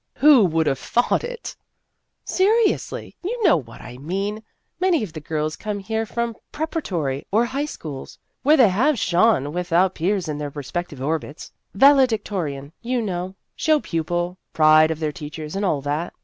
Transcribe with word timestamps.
"Who 0.23 0.43
would 0.45 0.65
have 0.65 0.79
thought 0.79 1.23
it!"" 1.23 1.55
Seriously, 2.25 3.15
you 3.21 3.43
know 3.43 3.55
what 3.55 3.81
I 3.81 3.99
mean. 3.99 4.41
Many 4.79 5.03
of 5.03 5.13
the 5.13 5.19
girls 5.19 5.55
come 5.55 5.77
here 5.77 6.07
from 6.07 6.35
pre 6.51 6.65
paratory 6.65 7.23
or 7.31 7.45
high 7.45 7.65
schools, 7.65 8.17
where 8.41 8.57
they 8.57 8.69
have 8.69 8.97
shone 8.97 9.53
without 9.53 9.93
peers 9.93 10.27
in 10.27 10.39
their 10.39 10.49
respective 10.49 11.03
orbits. 11.03 11.51
Valedictorian, 11.75 12.73
you 12.81 12.99
know, 12.99 13.35
show 13.55 13.79
pupil, 13.79 14.39
pride 14.53 14.89
of 14.89 14.99
their 14.99 15.11
teachers, 15.11 15.55
and 15.55 15.63
all 15.63 15.81
that. 15.81 16.11